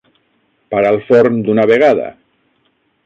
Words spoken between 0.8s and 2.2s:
el forn d'una vegada!